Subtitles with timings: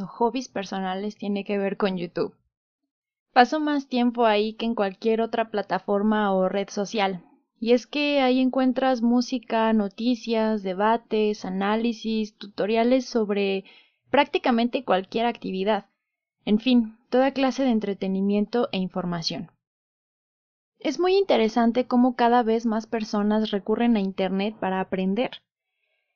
[0.00, 2.34] o hobbies personales tiene que ver con YouTube.
[3.32, 7.24] Paso más tiempo ahí que en cualquier otra plataforma o red social.
[7.58, 13.64] Y es que ahí encuentras música, noticias, debates, análisis, tutoriales sobre
[14.10, 15.86] prácticamente cualquier actividad.
[16.44, 19.50] En fin, toda clase de entretenimiento e información.
[20.78, 25.30] Es muy interesante cómo cada vez más personas recurren a Internet para aprender.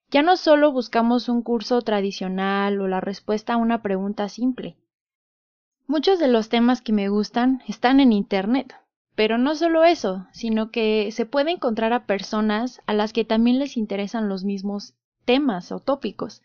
[0.08, 4.76] Ya no solo buscamos un curso tradicional o la respuesta a una pregunta simple.
[5.88, 8.72] Muchos de los temas que me gustan están en Internet,
[9.16, 13.58] pero no solo eso, sino que se puede encontrar a personas a las que también
[13.58, 16.40] les interesan los mismos temas o tópicos.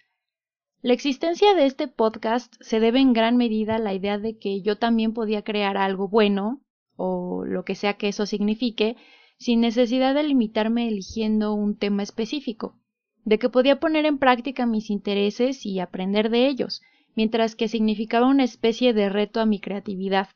[0.81, 4.61] La existencia de este podcast se debe en gran medida a la idea de que
[4.61, 6.61] yo también podía crear algo bueno,
[6.95, 8.97] o lo que sea que eso signifique,
[9.37, 12.80] sin necesidad de limitarme eligiendo un tema específico
[13.23, 16.81] de que podía poner en práctica mis intereses y aprender de ellos,
[17.15, 20.29] mientras que significaba una especie de reto a mi creatividad.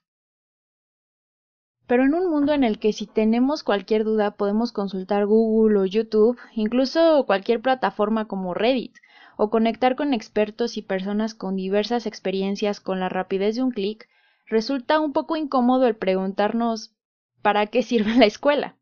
[1.88, 5.86] Pero en un mundo en el que si tenemos cualquier duda podemos consultar Google o
[5.86, 8.96] YouTube, incluso cualquier plataforma como Reddit,
[9.38, 14.08] o conectar con expertos y personas con diversas experiencias con la rapidez de un clic,
[14.48, 16.96] resulta un poco incómodo el preguntarnos
[17.42, 18.78] ¿para qué sirve la escuela?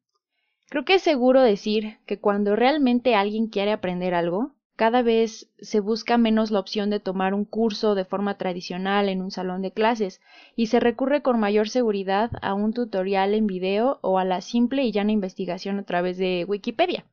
[0.69, 5.79] Creo que es seguro decir que cuando realmente alguien quiere aprender algo, cada vez se
[5.79, 9.71] busca menos la opción de tomar un curso de forma tradicional en un salón de
[9.71, 10.19] clases
[10.55, 14.83] y se recurre con mayor seguridad a un tutorial en video o a la simple
[14.83, 17.05] y llana investigación a través de Wikipedia.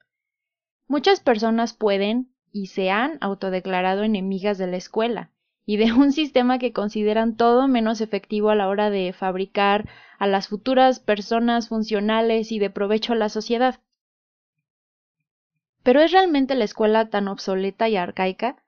[0.89, 5.30] Muchas personas pueden y se han autodeclarado enemigas de la escuela
[5.70, 9.89] y de un sistema que consideran todo menos efectivo a la hora de fabricar
[10.19, 13.79] a las futuras personas funcionales y de provecho a la sociedad.
[15.85, 18.64] ¿Pero es realmente la escuela tan obsoleta y arcaica?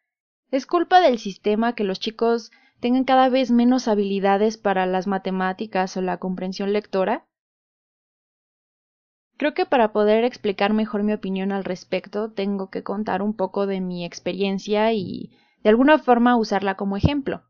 [0.53, 5.97] ¿Es culpa del sistema que los chicos tengan cada vez menos habilidades para las matemáticas
[5.97, 7.27] o la comprensión lectora?
[9.39, 13.67] Creo que para poder explicar mejor mi opinión al respecto tengo que contar un poco
[13.67, 17.43] de mi experiencia y de alguna forma usarla como ejemplo.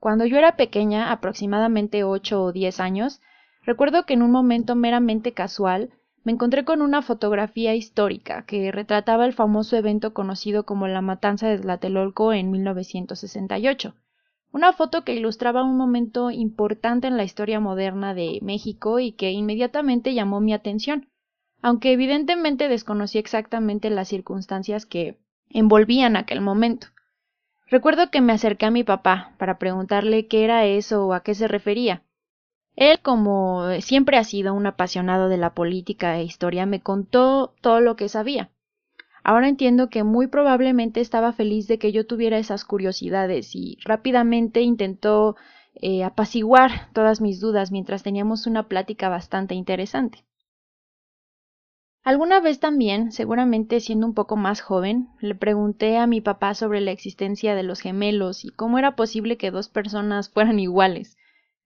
[0.00, 3.20] Cuando yo era pequeña, aproximadamente ocho o diez años,
[3.62, 5.90] recuerdo que en un momento meramente casual
[6.24, 11.48] me encontré con una fotografía histórica que retrataba el famoso evento conocido como la matanza
[11.48, 13.94] de Tlatelolco en 1968.
[14.52, 19.32] Una foto que ilustraba un momento importante en la historia moderna de México y que
[19.32, 21.08] inmediatamente llamó mi atención,
[21.60, 25.18] aunque evidentemente desconocí exactamente las circunstancias que
[25.50, 26.86] envolvían aquel momento.
[27.66, 31.34] Recuerdo que me acerqué a mi papá para preguntarle qué era eso o a qué
[31.34, 32.02] se refería.
[32.76, 37.80] Él, como siempre ha sido un apasionado de la política e historia, me contó todo
[37.80, 38.50] lo que sabía.
[39.22, 44.60] Ahora entiendo que muy probablemente estaba feliz de que yo tuviera esas curiosidades y rápidamente
[44.60, 45.36] intentó
[45.74, 50.24] eh, apaciguar todas mis dudas mientras teníamos una plática bastante interesante.
[52.04, 56.82] Alguna vez también, seguramente siendo un poco más joven, le pregunté a mi papá sobre
[56.82, 61.16] la existencia de los gemelos y cómo era posible que dos personas fueran iguales.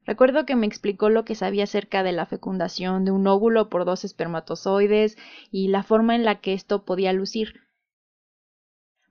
[0.06, 3.84] Recuerdo que me explicó lo que sabía acerca de la fecundación de un óvulo por
[3.84, 5.19] dos espermatozoides
[5.50, 7.67] y la forma en la que esto podía lucir.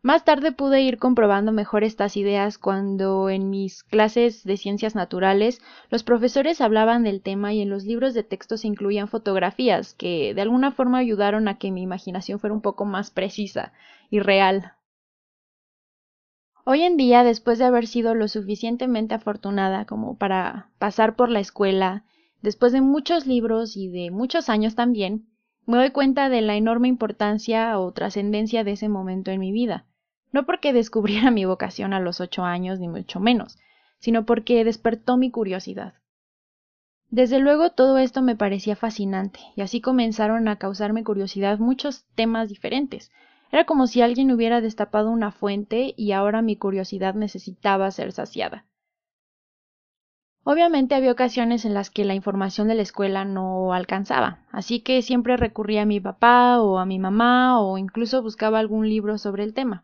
[0.07, 5.59] Más tarde pude ir comprobando mejor estas ideas cuando en mis clases de ciencias naturales
[5.89, 10.33] los profesores hablaban del tema y en los libros de texto se incluían fotografías que
[10.33, 13.73] de alguna forma ayudaron a que mi imaginación fuera un poco más precisa
[14.09, 14.75] y real.
[16.63, 21.41] Hoy en día, después de haber sido lo suficientemente afortunada como para pasar por la
[21.41, 22.05] escuela,
[22.41, 25.27] después de muchos libros y de muchos años también,
[25.65, 29.85] me doy cuenta de la enorme importancia o trascendencia de ese momento en mi vida
[30.31, 33.57] no porque descubriera mi vocación a los ocho años, ni mucho menos,
[33.99, 35.93] sino porque despertó mi curiosidad.
[37.09, 42.49] Desde luego todo esto me parecía fascinante, y así comenzaron a causarme curiosidad muchos temas
[42.49, 43.11] diferentes.
[43.49, 48.65] Era como si alguien hubiera destapado una fuente y ahora mi curiosidad necesitaba ser saciada.
[50.43, 55.01] Obviamente había ocasiones en las que la información de la escuela no alcanzaba, así que
[55.01, 59.43] siempre recurría a mi papá o a mi mamá o incluso buscaba algún libro sobre
[59.43, 59.83] el tema.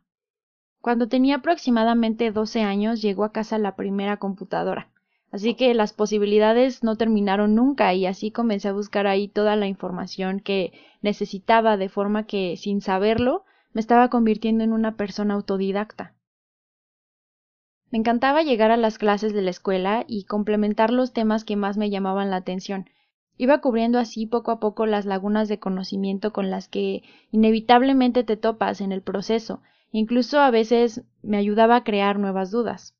[0.83, 4.89] Cuando tenía aproximadamente 12 años llegó a casa la primera computadora.
[5.31, 9.67] Así que las posibilidades no terminaron nunca y así comencé a buscar ahí toda la
[9.67, 16.15] información que necesitaba de forma que, sin saberlo, me estaba convirtiendo en una persona autodidacta.
[17.89, 21.77] Me encantaba llegar a las clases de la escuela y complementar los temas que más
[21.77, 22.89] me llamaban la atención.
[23.37, 28.35] Iba cubriendo así poco a poco las lagunas de conocimiento con las que inevitablemente te
[28.35, 29.61] topas en el proceso
[29.93, 32.93] incluso a veces me ayudaba a crear nuevas dudas.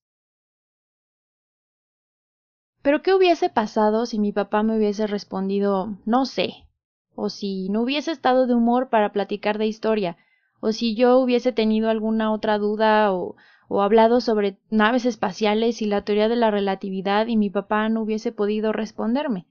[2.84, 6.68] Pero ¿qué hubiese pasado si mi papá me hubiese respondido no sé?
[7.16, 10.18] O si no hubiese estado de humor para platicar de historia,
[10.60, 13.36] o si yo hubiese tenido alguna otra duda o,
[13.82, 18.32] hablado sobre naves espaciales y la teoría de la relatividad y mi papá no hubiese
[18.32, 19.48] podido responderme.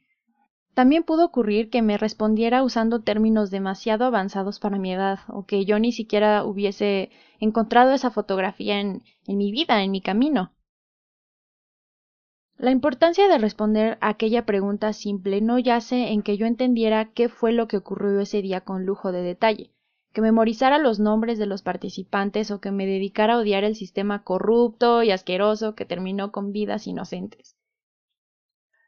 [0.74, 5.66] También pudo ocurrir que me respondiera usando términos demasiado avanzados para mi edad, o que
[5.66, 7.10] yo ni siquiera hubiese
[7.40, 10.52] encontrado esa fotografía en, en mi vida, en mi camino.
[12.56, 17.28] La importancia de responder a aquella pregunta simple no yace en que yo entendiera qué
[17.28, 19.72] fue lo que ocurrió ese día con lujo de detalle,
[20.12, 24.22] que memorizara los nombres de los participantes o que me dedicara a odiar el sistema
[24.22, 27.56] corrupto y asqueroso que terminó con vidas inocentes.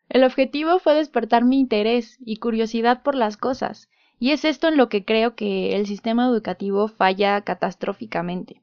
[0.09, 4.77] El objetivo fue despertar mi interés y curiosidad por las cosas, y es esto en
[4.77, 8.63] lo que creo que el sistema educativo falla catastróficamente.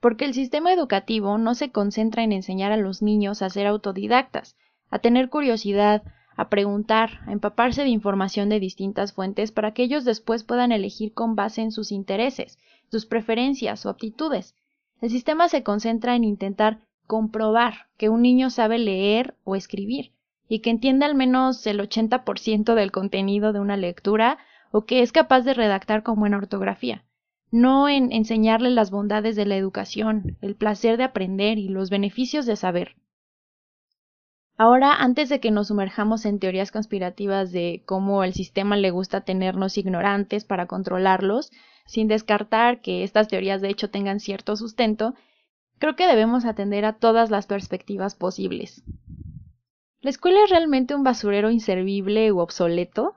[0.00, 4.56] Porque el sistema educativo no se concentra en enseñar a los niños a ser autodidactas,
[4.90, 6.02] a tener curiosidad,
[6.36, 11.14] a preguntar, a empaparse de información de distintas fuentes para que ellos después puedan elegir
[11.14, 12.58] con base en sus intereses,
[12.90, 14.54] sus preferencias o aptitudes.
[15.00, 20.12] El sistema se concentra en intentar comprobar que un niño sabe leer o escribir
[20.48, 24.38] y que entiende al menos el 80% del contenido de una lectura
[24.70, 27.04] o que es capaz de redactar con buena ortografía,
[27.50, 32.46] no en enseñarle las bondades de la educación, el placer de aprender y los beneficios
[32.46, 32.96] de saber.
[34.56, 39.22] Ahora, antes de que nos sumerjamos en teorías conspirativas de cómo el sistema le gusta
[39.22, 41.50] tenernos ignorantes para controlarlos,
[41.86, 45.14] sin descartar que estas teorías de hecho tengan cierto sustento,
[45.84, 48.82] Creo que debemos atender a todas las perspectivas posibles.
[50.00, 53.16] ¿La escuela es realmente un basurero inservible u obsoleto?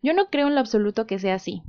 [0.00, 1.60] Yo no creo en lo absoluto que sea así.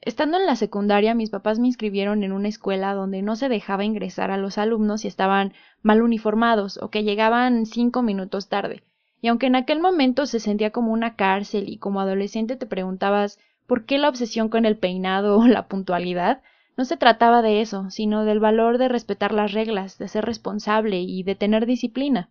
[0.00, 3.84] Estando en la secundaria, mis papás me inscribieron en una escuela donde no se dejaba
[3.84, 8.82] ingresar a los alumnos si estaban mal uniformados o que llegaban cinco minutos tarde.
[9.20, 13.38] Y aunque en aquel momento se sentía como una cárcel y como adolescente te preguntabas
[13.68, 16.42] por qué la obsesión con el peinado o la puntualidad,
[16.78, 21.00] no se trataba de eso, sino del valor de respetar las reglas, de ser responsable
[21.00, 22.30] y de tener disciplina.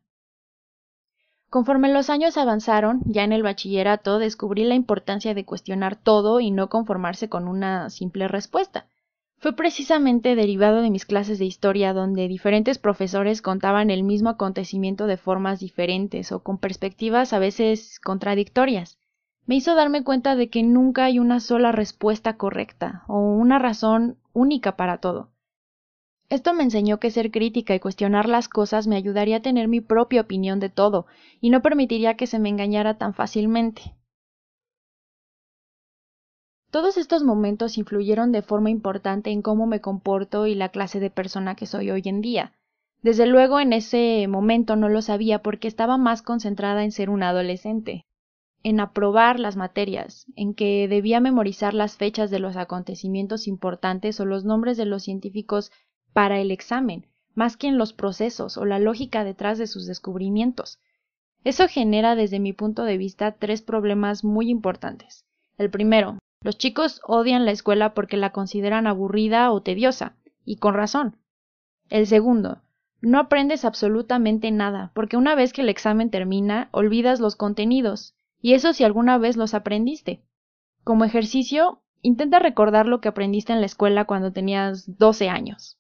[1.50, 6.52] Conforme los años avanzaron, ya en el bachillerato descubrí la importancia de cuestionar todo y
[6.52, 8.88] no conformarse con una simple respuesta.
[9.38, 15.08] Fue precisamente derivado de mis clases de historia donde diferentes profesores contaban el mismo acontecimiento
[15.08, 18.98] de formas diferentes o con perspectivas a veces contradictorias
[19.48, 24.18] me hizo darme cuenta de que nunca hay una sola respuesta correcta o una razón
[24.38, 25.32] única para todo.
[26.30, 29.82] Esto me enseñó que ser crítica y cuestionar las cosas me ayudaría a tener mi
[29.82, 31.08] propia opinión de todo
[31.42, 33.96] y no permitiría que se me engañara tan fácilmente.
[36.70, 41.10] Todos estos momentos influyeron de forma importante en cómo me comporto y la clase de
[41.10, 42.54] persona que soy hoy en día.
[43.02, 47.30] Desde luego en ese momento no lo sabía porque estaba más concentrada en ser una
[47.30, 48.06] adolescente
[48.68, 54.26] en aprobar las materias, en que debía memorizar las fechas de los acontecimientos importantes o
[54.26, 55.72] los nombres de los científicos
[56.12, 60.80] para el examen, más que en los procesos o la lógica detrás de sus descubrimientos.
[61.46, 65.24] Eso genera desde mi punto de vista tres problemas muy importantes.
[65.58, 70.74] El primero, los chicos odian la escuela porque la consideran aburrida o tediosa, y con
[70.74, 71.16] razón.
[71.90, 72.64] El segundo,
[73.00, 78.54] no aprendes absolutamente nada, porque una vez que el examen termina, olvidas los contenidos, y
[78.54, 80.24] eso si alguna vez los aprendiste.
[80.84, 85.78] Como ejercicio, intenta recordar lo que aprendiste en la escuela cuando tenías 12 años.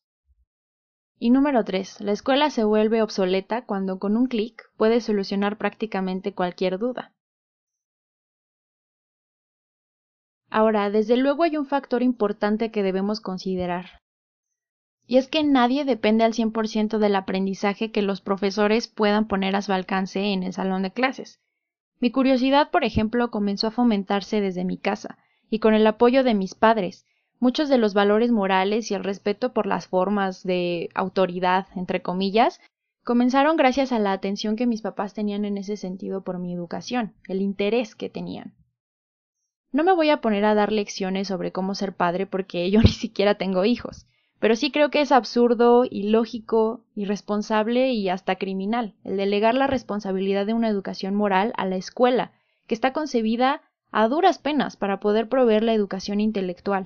[1.19, 2.01] Y número 3.
[2.01, 7.13] La escuela se vuelve obsoleta cuando con un clic puedes solucionar prácticamente cualquier duda.
[10.49, 14.01] Ahora, desde luego hay un factor importante que debemos considerar.
[15.05, 19.61] Y es que nadie depende al 100% del aprendizaje que los profesores puedan poner a
[19.61, 21.39] su alcance en el salón de clases.
[21.99, 25.17] Mi curiosidad, por ejemplo, comenzó a fomentarse desde mi casa,
[25.49, 27.05] y con el apoyo de mis padres.
[27.39, 32.59] Muchos de los valores morales y el respeto por las formas de autoridad, entre comillas,
[33.03, 37.13] comenzaron gracias a la atención que mis papás tenían en ese sentido por mi educación,
[37.27, 38.53] el interés que tenían.
[39.71, 42.91] No me voy a poner a dar lecciones sobre cómo ser padre porque yo ni
[42.91, 44.07] siquiera tengo hijos,
[44.39, 50.45] pero sí creo que es absurdo, ilógico, irresponsable y hasta criminal el delegar la responsabilidad
[50.45, 52.31] de una educación moral a la escuela,
[52.67, 56.85] que está concebida a duras penas para poder proveer la educación intelectual.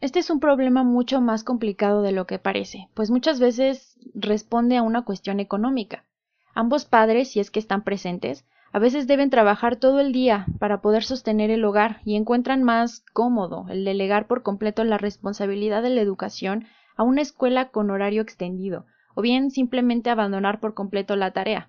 [0.00, 4.76] Este es un problema mucho más complicado de lo que parece, pues muchas veces responde
[4.76, 6.04] a una cuestión económica.
[6.54, 10.80] Ambos padres, si es que están presentes, A veces deben trabajar todo el día para
[10.80, 15.90] poder sostener el hogar y encuentran más cómodo el delegar por completo la responsabilidad de
[15.90, 16.66] la educación
[16.96, 21.68] a una escuela con horario extendido, o bien simplemente abandonar por completo la tarea.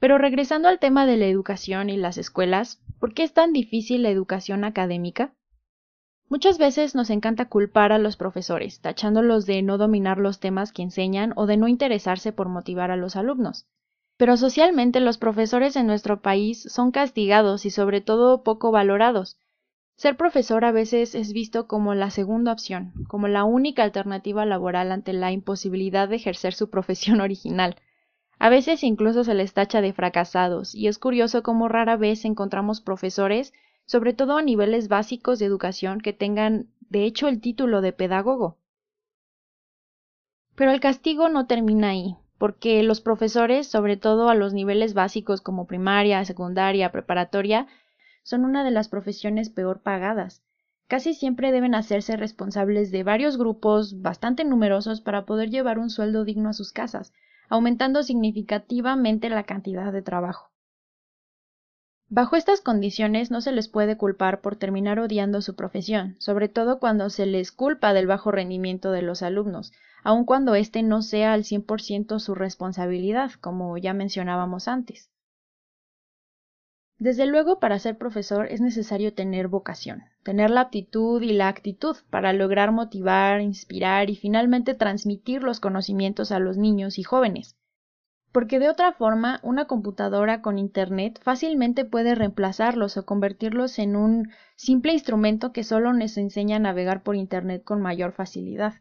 [0.00, 4.04] Pero regresando al tema de la educación y las escuelas, ¿por qué es tan difícil
[4.04, 5.34] la educación académica?
[6.30, 10.80] Muchas veces nos encanta culpar a los profesores, tachándolos de no dominar los temas que
[10.80, 13.68] enseñan o de no interesarse por motivar a los alumnos.
[14.16, 19.38] Pero socialmente los profesores en nuestro país son castigados y sobre todo poco valorados.
[19.96, 24.92] Ser profesor a veces es visto como la segunda opción, como la única alternativa laboral
[24.92, 27.76] ante la imposibilidad de ejercer su profesión original.
[28.38, 32.80] A veces incluso se les tacha de fracasados, y es curioso cómo rara vez encontramos
[32.80, 33.52] profesores
[33.86, 38.58] sobre todo a niveles básicos de educación que tengan, de hecho, el título de pedagogo.
[40.54, 45.40] Pero el castigo no termina ahí, porque los profesores, sobre todo a los niveles básicos
[45.40, 47.68] como primaria, secundaria, preparatoria,
[48.24, 50.42] son una de las profesiones peor pagadas.
[50.88, 56.24] Casi siempre deben hacerse responsables de varios grupos bastante numerosos para poder llevar un sueldo
[56.24, 57.12] digno a sus casas,
[57.48, 60.51] aumentando significativamente la cantidad de trabajo.
[62.14, 66.78] Bajo estas condiciones no se les puede culpar por terminar odiando su profesión, sobre todo
[66.78, 69.72] cuando se les culpa del bajo rendimiento de los alumnos,
[70.04, 75.08] aun cuando éste no sea al 100% su responsabilidad, como ya mencionábamos antes.
[76.98, 81.96] Desde luego, para ser profesor es necesario tener vocación, tener la aptitud y la actitud
[82.10, 87.56] para lograr motivar, inspirar y finalmente transmitir los conocimientos a los niños y jóvenes
[88.32, 94.30] porque de otra forma una computadora con Internet fácilmente puede reemplazarlos o convertirlos en un
[94.56, 98.74] simple instrumento que solo nos enseña a navegar por Internet con mayor facilidad.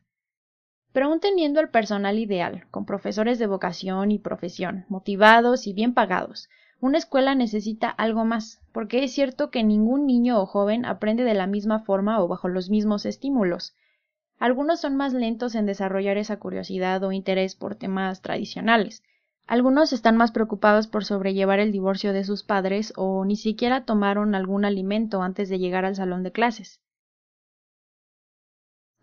[0.93, 5.93] Pero aún teniendo el personal ideal, con profesores de vocación y profesión, motivados y bien
[5.93, 11.23] pagados, una escuela necesita algo más, porque es cierto que ningún niño o joven aprende
[11.23, 13.75] de la misma forma o bajo los mismos estímulos.
[14.39, 19.03] Algunos son más lentos en desarrollar esa curiosidad o interés por temas tradicionales,
[19.47, 24.35] algunos están más preocupados por sobrellevar el divorcio de sus padres o ni siquiera tomaron
[24.35, 26.79] algún alimento antes de llegar al salón de clases.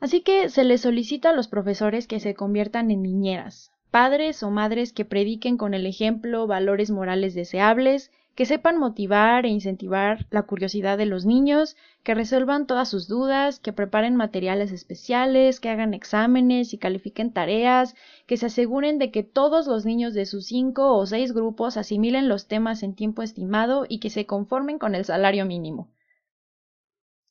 [0.00, 4.50] Así que se les solicita a los profesores que se conviertan en niñeras, padres o
[4.50, 10.44] madres que prediquen con el ejemplo valores morales deseables, que sepan motivar e incentivar la
[10.44, 15.92] curiosidad de los niños, que resuelvan todas sus dudas, que preparen materiales especiales, que hagan
[15.92, 17.96] exámenes y califiquen tareas,
[18.28, 22.28] que se aseguren de que todos los niños de sus cinco o seis grupos asimilen
[22.28, 25.88] los temas en tiempo estimado y que se conformen con el salario mínimo.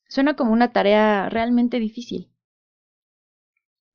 [0.10, 2.28] Suena como una tarea realmente difícil.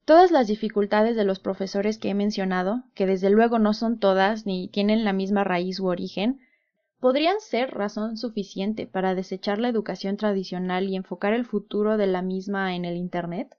[0.06, 4.46] Todas las dificultades de los profesores que he mencionado, que desde luego no son todas
[4.46, 6.40] ni tienen la misma raíz u origen,
[7.02, 12.22] podrían ser razón suficiente para desechar la educación tradicional y enfocar el futuro de la
[12.22, 13.56] misma en el Internet?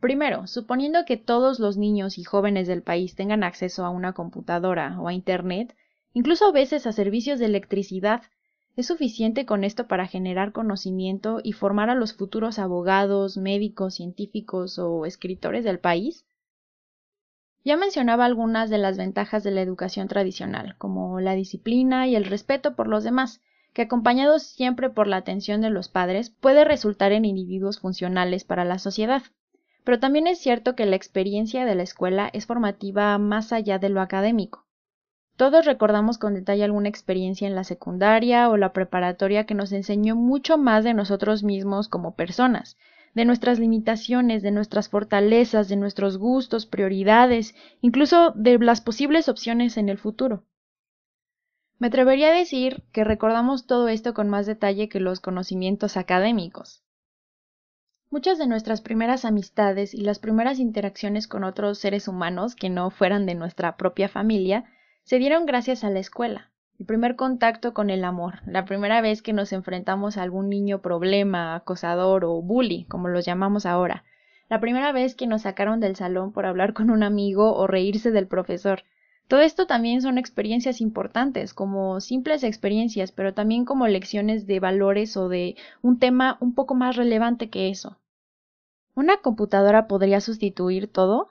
[0.00, 5.00] Primero, suponiendo que todos los niños y jóvenes del país tengan acceso a una computadora
[5.00, 5.74] o a Internet,
[6.12, 8.20] incluso a veces a servicios de electricidad,
[8.76, 14.78] ¿es suficiente con esto para generar conocimiento y formar a los futuros abogados, médicos, científicos
[14.78, 16.26] o escritores del país?
[17.64, 22.24] Ya mencionaba algunas de las ventajas de la educación tradicional, como la disciplina y el
[22.24, 23.40] respeto por los demás,
[23.72, 28.64] que acompañados siempre por la atención de los padres puede resultar en individuos funcionales para
[28.64, 29.22] la sociedad.
[29.84, 33.88] Pero también es cierto que la experiencia de la escuela es formativa más allá de
[33.88, 34.66] lo académico.
[35.36, 40.14] Todos recordamos con detalle alguna experiencia en la secundaria o la preparatoria que nos enseñó
[40.14, 42.76] mucho más de nosotros mismos como personas,
[43.14, 49.76] de nuestras limitaciones, de nuestras fortalezas, de nuestros gustos, prioridades, incluso de las posibles opciones
[49.76, 50.44] en el futuro.
[51.78, 56.84] Me atrevería a decir que recordamos todo esto con más detalle que los conocimientos académicos.
[58.08, 62.90] Muchas de nuestras primeras amistades y las primeras interacciones con otros seres humanos que no
[62.90, 64.64] fueran de nuestra propia familia
[65.02, 66.51] se dieron gracias a la escuela
[66.82, 70.82] el primer contacto con el amor, la primera vez que nos enfrentamos a algún niño
[70.82, 74.02] problema, acosador o bully, como los llamamos ahora,
[74.50, 78.10] la primera vez que nos sacaron del salón por hablar con un amigo o reírse
[78.10, 78.82] del profesor.
[79.28, 85.16] Todo esto también son experiencias importantes, como simples experiencias, pero también como lecciones de valores
[85.16, 87.96] o de un tema un poco más relevante que eso.
[88.96, 91.28] ¿Una computadora podría sustituir todo?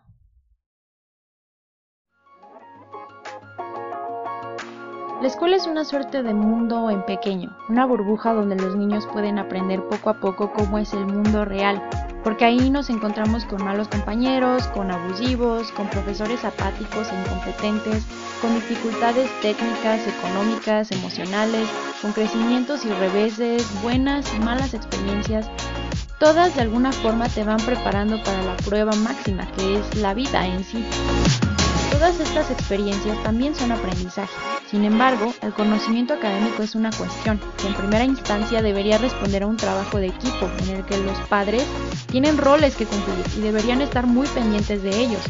[5.22, 9.38] La escuela es una suerte de mundo en pequeño, una burbuja donde los niños pueden
[9.38, 11.80] aprender poco a poco cómo es el mundo real,
[12.24, 18.04] porque ahí nos encontramos con malos compañeros, con abusivos, con profesores apáticos e incompetentes,
[18.42, 21.70] con dificultades técnicas, económicas, emocionales,
[22.02, 25.48] con crecimientos y reveses, buenas y malas experiencias.
[26.18, 30.48] Todas de alguna forma te van preparando para la prueba máxima, que es la vida
[30.48, 30.84] en sí.
[31.92, 34.34] Todas estas experiencias también son aprendizaje.
[34.70, 39.48] Sin embargo, el conocimiento académico es una cuestión que en primera instancia debería responder a
[39.48, 41.64] un trabajo de equipo en el que los padres
[42.08, 45.22] tienen roles que cumplir y deberían estar muy pendientes de ellos,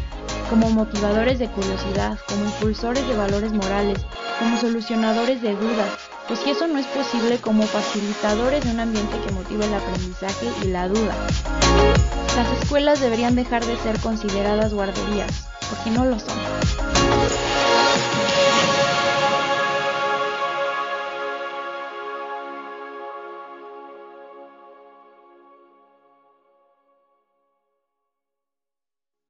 [0.50, 4.00] como motivadores de curiosidad, como impulsores de valores morales,
[4.38, 5.90] como solucionadores de dudas,
[6.28, 10.48] pues si eso no es posible como facilitadores de un ambiente que motive el aprendizaje
[10.64, 11.16] y la duda.
[12.36, 16.81] Las escuelas deberían dejar de ser consideradas guarderías, porque no lo son.